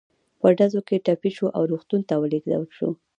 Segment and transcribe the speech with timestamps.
[0.39, 2.89] په ډزو کې ټپي شو او روغتون ته ولېږدول شو.